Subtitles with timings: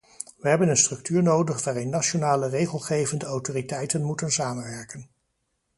[0.37, 5.09] We hebben een structuur nodig waarin nationale regelgevende autoriteiten moeten samenwerken.